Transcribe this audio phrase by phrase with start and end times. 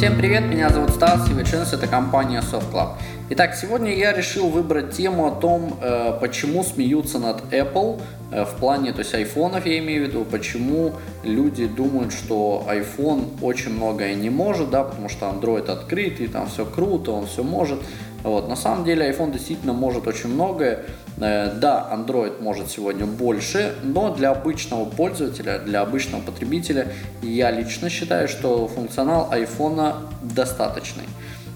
[0.00, 2.96] Всем привет, меня зовут Стас, и Веченс это компания Soft.
[3.28, 8.00] Итак, сегодня я решил выбрать тему о том, э, почему смеются над Apple
[8.32, 13.26] э, в плане, то есть айфонов я имею в виду, почему люди думают, что iPhone
[13.42, 17.78] очень многое не может, да, потому что Android открытый, там все круто, он все может.
[18.22, 18.48] Вот.
[18.48, 20.84] На самом деле iPhone действительно может очень многое.
[21.18, 26.88] Э, да, Android может сегодня больше, но для обычного пользователя, для обычного потребителя
[27.22, 31.04] я лично считаю, что функционал iPhone достаточный.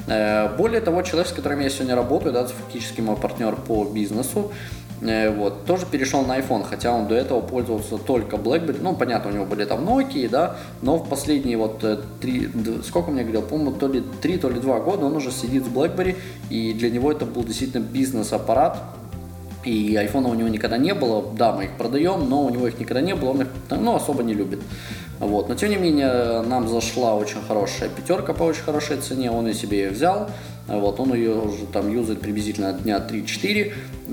[0.07, 4.53] Э, более того, человек, с которым я сегодня работаю, да, фактически мой партнер по бизнесу,
[5.01, 8.79] вот, тоже перешел на iPhone, хотя он до этого пользовался только BlackBerry.
[8.81, 12.49] Ну, понятно, у него были там Nokia, да, но в последние вот э, три,
[12.87, 15.69] сколько мне говорил, по-моему, то ли три, то ли два года он уже сидит с
[15.69, 16.17] BlackBerry,
[16.49, 18.79] и для него это был действительно бизнес-аппарат,
[19.65, 21.25] и айфона у него никогда не было.
[21.37, 24.23] Да, мы их продаем, но у него их никогда не было, он их ну, особо
[24.23, 24.61] не любит.
[25.19, 25.49] Вот.
[25.49, 29.55] Но тем не менее, нам зашла очень хорошая пятерка по очень хорошей цене, он и
[29.55, 30.29] себе ее взял.
[30.67, 33.73] Вот, он ее уже там юзает приблизительно дня 3-4.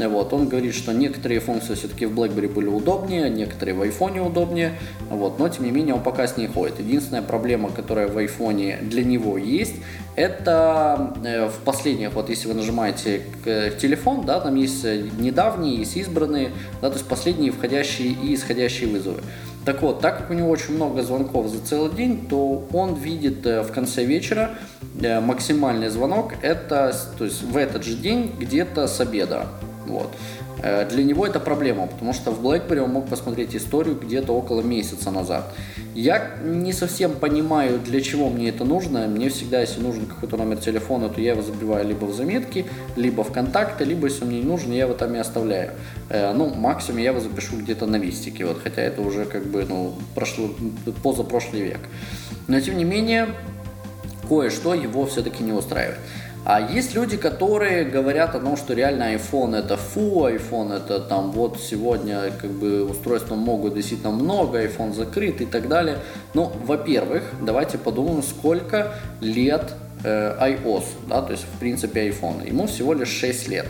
[0.09, 4.73] Вот, он говорит, что некоторые функции все-таки в BlackBerry были удобнее, некоторые в iPhone удобнее.
[5.09, 6.79] Вот, но тем не менее он пока с ней ходит.
[6.79, 9.75] Единственная проблема, которая в iPhone для него есть,
[10.15, 15.95] это э, в последних, вот если вы нажимаете к, телефон, да, там есть недавние, есть
[15.95, 19.21] избранные, да, то есть последние входящие и исходящие вызовы.
[19.63, 23.45] Так вот, так как у него очень много звонков за целый день, то он видит
[23.45, 24.80] э, в конце вечера э,
[25.21, 29.47] максимальный звонок, это то есть в этот же день где-то с обеда.
[29.85, 30.09] Вот.
[30.63, 34.61] Э, для него это проблема, потому что в BlackBerry он мог посмотреть историю где-то около
[34.61, 35.53] месяца назад.
[35.95, 39.07] Я не совсем понимаю, для чего мне это нужно.
[39.07, 43.23] Мне всегда, если нужен какой-то номер телефона, то я его забиваю либо в заметки, либо
[43.23, 45.71] в контакты, либо, если мне не нужен, я его там и оставляю.
[46.09, 49.65] Э, ну, максимум я его запишу где-то на листике, вот, хотя это уже как бы,
[49.67, 50.49] ну, прошло,
[51.01, 51.79] позапрошлый век.
[52.47, 53.27] Но, тем не менее,
[54.31, 55.99] кое-что его все-таки не устраивает.
[56.45, 61.31] А есть люди, которые говорят о том, что реально iPhone это фу, iPhone это там
[61.31, 65.97] вот сегодня как бы устройства могут действительно много, iPhone закрыт и так далее.
[66.33, 69.73] Ну, во-первых, давайте подумаем, сколько лет
[70.05, 72.47] э, iOS, да, то есть в принципе iPhone.
[72.47, 73.67] Ему всего лишь 6 лет.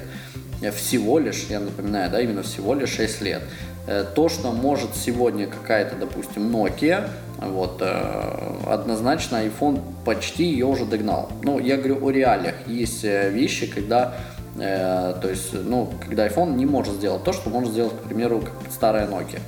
[0.70, 3.42] Всего лишь, я напоминаю, да, именно всего лишь 6 лет.
[3.88, 10.86] Э, то, что может сегодня какая-то, допустим, Nokia, вот, э, однозначно iPhone почти ее уже
[10.86, 11.32] догнал.
[11.42, 12.56] Ну, я говорю о реалиях.
[12.68, 14.16] Есть э, вещи, когда
[14.54, 19.08] то есть, ну, когда iPhone не может сделать то, что может сделать, к примеру, старая
[19.08, 19.40] Nokia.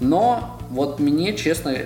[0.00, 1.76] Но вот мне, честно,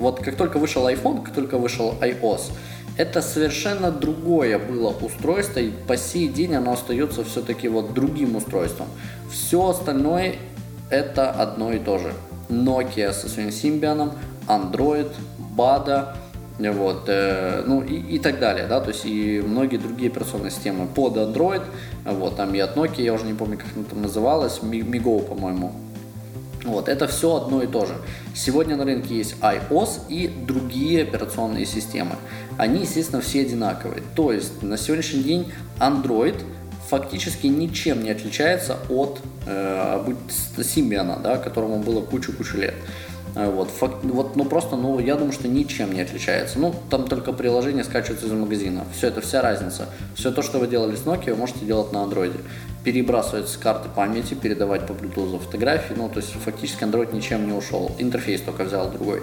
[0.00, 2.50] вот как только вышел iPhone, как только вышел iOS,
[2.96, 8.86] это совершенно другое было устройство, и по сей день оно остается все-таки вот другим устройством.
[9.30, 10.36] Все остальное
[10.90, 12.12] это одно и то же.
[12.48, 14.12] Nokia со своим Symbian,
[14.46, 15.10] Android,
[15.56, 16.14] BADA,
[16.58, 20.86] вот, э, ну и, и так далее, да, то есть и многие другие операционные системы
[20.86, 21.62] под Android,
[22.04, 25.72] вот, там и от Nokia, я уже не помню, как она там называлась, Migo, по-моему,
[26.66, 27.94] вот, это все одно и то же.
[28.34, 32.16] Сегодня на рынке есть iOS и другие операционные системы.
[32.58, 34.02] Они, естественно, все одинаковые.
[34.14, 36.42] То есть на сегодняшний день Android–
[36.88, 40.14] фактически ничем не отличается от э,
[40.62, 42.74] Симбиана, да, которому было кучу-кучу лет.
[43.34, 46.58] Э, вот, факт, вот, ну просто, ну, я думаю, что ничем не отличается.
[46.58, 48.84] Ну, там только приложение скачивается из магазина.
[48.96, 49.86] Все, это вся разница.
[50.14, 52.38] Все то, что вы делали с Nokia, вы можете делать на Android.
[52.84, 55.94] Перебрасывать с карты памяти, передавать по Bluetooth фотографии.
[55.96, 57.90] Ну, то есть фактически Android ничем не ушел.
[57.98, 59.22] Интерфейс только взял другой.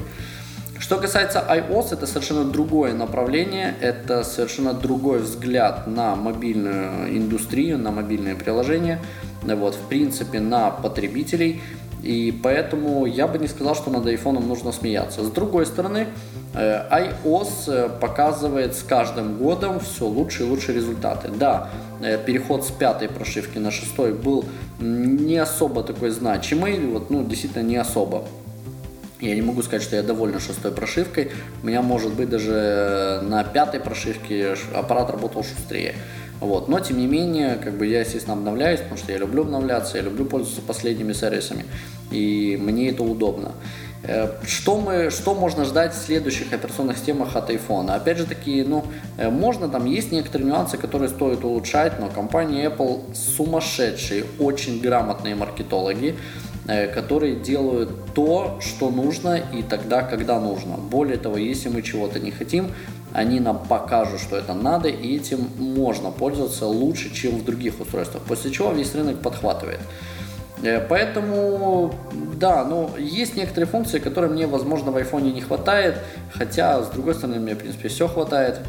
[0.84, 7.92] Что касается iOS, это совершенно другое направление, это совершенно другой взгляд на мобильную индустрию, на
[7.92, 9.00] мобильные приложения,
[9.44, 11.62] вот, в принципе, на потребителей.
[12.02, 15.24] И поэтому я бы не сказал, что над iPhone нужно смеяться.
[15.24, 16.08] С другой стороны,
[16.54, 21.30] э, iOS э, показывает с каждым годом все лучше и лучше результаты.
[21.30, 21.70] Да,
[22.02, 24.44] э, переход с пятой прошивки на шестой был
[24.82, 28.26] не особо такой значимый, вот, ну, действительно не особо.
[29.24, 31.32] Я не могу сказать, что я доволен шестой прошивкой.
[31.62, 35.96] У меня, может быть, даже на пятой прошивке аппарат работал шустрее.
[36.42, 36.68] Вот.
[36.68, 40.04] Но, тем не менее, как бы я, естественно, обновляюсь, потому что я люблю обновляться, я
[40.04, 41.64] люблю пользоваться последними сервисами,
[42.12, 43.54] и мне это удобно.
[44.04, 47.96] Э, что, мы, что можно ждать в следующих операционных системах от iPhone?
[47.96, 48.84] Опять же таки, ну,
[49.18, 55.36] э, можно, там есть некоторые нюансы, которые стоит улучшать, но компания Apple сумасшедшие, очень грамотные
[55.36, 60.78] маркетологи, Э, которые делают то, что нужно и тогда, когда нужно.
[60.78, 62.72] Более того, если мы чего-то не хотим,
[63.14, 68.24] они нам покажут, что это надо, и этим можно пользоваться лучше, чем в других устройствах.
[68.24, 69.80] После чего весь рынок подхватывает.
[70.64, 71.94] Э, поэтому,
[72.40, 75.98] да, ну, есть некоторые функции, которые мне, возможно, в айфоне не хватает,
[76.34, 78.60] хотя, с другой стороны, мне, в принципе, все хватает.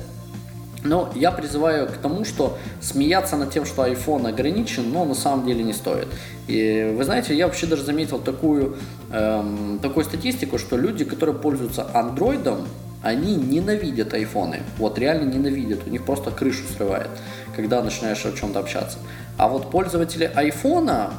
[0.84, 5.46] Но я призываю к тому, что смеяться над тем, что iPhone ограничен, но на самом
[5.46, 6.08] деле не стоит.
[6.46, 8.76] И вы знаете, я вообще даже заметил такую,
[9.10, 12.66] эм, такую статистику, что люди, которые пользуются андроидом,
[13.02, 14.60] они ненавидят айфоны.
[14.78, 15.81] Вот реально ненавидят.
[15.86, 17.08] У них просто крышу срывает,
[17.56, 18.98] когда начинаешь о чем-то общаться.
[19.38, 21.14] А вот пользователи айфона,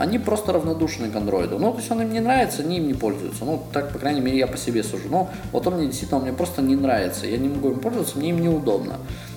[0.00, 1.58] они просто равнодушны к андроиду.
[1.58, 3.44] Ну, то есть он им не нравится, они им не пользуются.
[3.44, 5.08] Ну, так, по крайней мере, я по себе сужу.
[5.10, 7.26] Но вот он мне действительно, он мне просто не нравится.
[7.26, 8.96] Я не могу им пользоваться, мне им неудобно.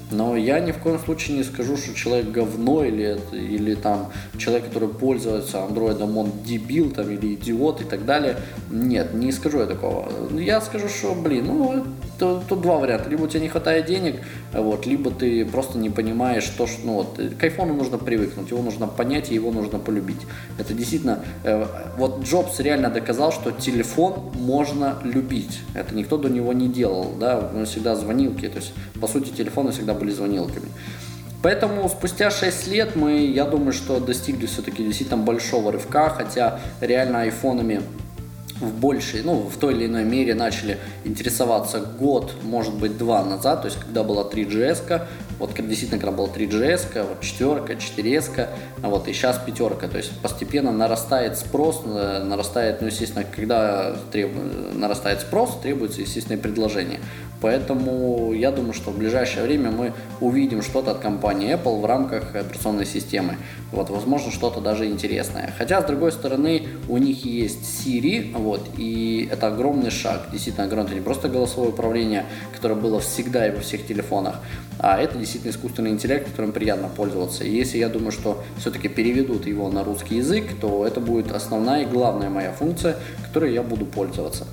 [0.10, 4.68] Но я ни в коем случае не скажу, что человек говно или, или там человек,
[4.68, 8.38] который пользуется андроидом, он дебил там, или идиот и так далее.
[8.72, 10.10] Нет, не скажу я такого.
[10.32, 11.84] Я скажу, что, блин, ну,
[12.24, 13.10] тут, тут два варианта.
[13.10, 14.16] Либо у тебя не хватает денег,
[14.54, 18.88] вот, либо ты просто не понимаешь, что, ну, вот, к айфону нужно привыкнуть, его нужно
[18.88, 20.22] понять и его нужно полюбить.
[20.58, 21.66] Это действительно, э,
[21.98, 25.60] вот Джобс реально доказал, что телефон можно любить.
[25.74, 29.72] Это никто до него не делал, да, он всегда звонилки, то есть, по сути, телефоны
[29.72, 30.68] всегда были звонилками.
[31.42, 37.22] Поэтому спустя 6 лет мы, я думаю, что достигли все-таки действительно большого рывка, хотя реально
[37.22, 37.82] айфонами
[38.60, 43.64] в большей, ну, в той или иной мере начали интересоваться год, может быть, два назад,
[43.64, 45.02] то есть когда была 3GS,
[45.40, 48.48] вот действительно, когда была 3GS, вот четверка, 4S,
[48.82, 53.96] а вот и сейчас пятерка, то есть постепенно нарастает спрос, э, нарастает, ну, естественно, когда
[54.12, 54.32] треб...
[54.74, 57.00] нарастает спрос, требуется, естественно, предложение.
[57.44, 59.92] Поэтому я думаю, что в ближайшее время мы
[60.22, 63.36] увидим что-то от компании Apple в рамках операционной системы.
[63.74, 65.54] Вот, возможно, что-то даже интересное.
[65.58, 70.92] Хотя, с другой стороны, у них есть Siri, вот, и это огромный шаг, действительно огромный.
[70.92, 72.26] Это не просто голосовое управление,
[72.56, 74.40] которое было всегда и во всех телефонах,
[74.80, 77.44] а это действительно искусственный интеллект, которым приятно пользоваться.
[77.44, 81.84] И если я думаю, что все-таки переведут его на русский язык, то это будет основная
[81.84, 84.48] и главная моя функция, которой я буду пользоваться.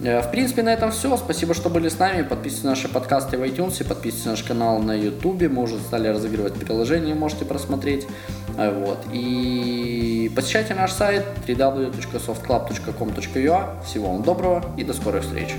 [0.00, 1.14] Э, в принципе, на этом все.
[1.16, 2.22] Спасибо, что были с нами.
[2.22, 5.48] Подписывайтесь на наши подкасты в iTunes, подписывайтесь на наш канал на YouTube.
[5.50, 8.08] Мы уже стали разыгрывать приложение, можете просмотреть.
[8.56, 8.98] Э, вот.
[9.12, 13.84] И посещайте наш сайт www.softclub.com.ua.
[13.84, 15.54] Всего вам доброго и до скорой встречи.